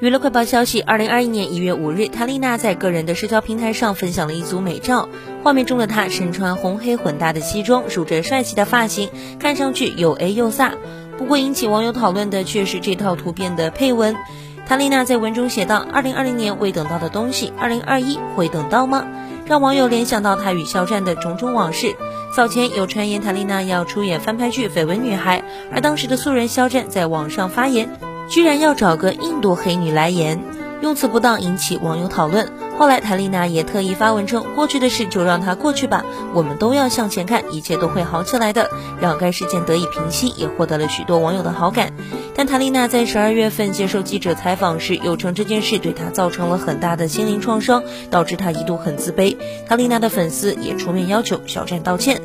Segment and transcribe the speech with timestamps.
[0.00, 5.08] 娱乐快报消息：二零二一年一月五日，塔丽娜在个人的社交平台上分享了一组美照，
[5.42, 10.70] 画面中的她身穿红黑混搭的西装，梳着帅气的发型，看上去又 A 又飒。
[11.18, 14.14] 不过引起网友讨论的却是这套图片的配文。
[14.68, 19.04] 塔丽娜在文中写道：“二零二零年未等到的东西，二零二一会等到吗？”
[19.46, 21.96] 让网友联想到她与肖战的种种往事。
[22.36, 25.40] 早前有传言塔丽娜要出演翻拍剧《绯闻女孩》，
[25.72, 27.88] 而当时的素人肖战在网上发言。
[28.28, 30.38] 居然要找个印度黑女来演，
[30.82, 32.52] 用词不当引起网友讨论。
[32.78, 41.92] 后来谭丽娜也特意发文称，过去的事就让它过去吧，我们都要向前看，一切都会好起来的，让该事件得以平息，也获得了许多网友的好感。
[42.36, 49.36] 但谭丽娜在十二月份接受记者采访时，又称这件事对她造成了很大的心灵创伤，导致她一度很自卑。
[49.66, 52.20] 谭丽娜的粉丝也出面要求肖战道歉。